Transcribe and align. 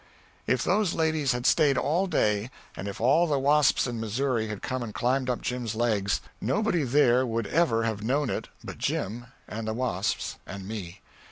If 0.47 0.63
those 0.63 0.95
ladies 0.95 1.31
had 1.31 1.45
stayed 1.45 1.77
all 1.77 2.07
day, 2.07 2.49
and 2.75 2.87
if 2.87 2.99
all 2.99 3.27
the 3.27 3.37
wasps 3.37 3.85
in 3.85 3.99
Missouri 3.99 4.47
had 4.47 4.63
come 4.63 4.81
and 4.81 4.95
climbed 4.95 5.29
up 5.29 5.41
Jim's 5.41 5.75
legs, 5.75 6.21
nobody 6.41 6.83
there 6.83 7.23
would 7.23 7.45
ever 7.45 7.83
have 7.83 8.01
known 8.01 8.31
it 8.31 8.47
but 8.63 8.79
Jim 8.79 9.27
and 9.47 9.67
the 9.67 9.75
wasps 9.75 10.37
and 10.47 10.67
me. 10.67 11.01